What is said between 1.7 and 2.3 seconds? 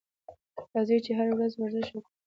وکړو.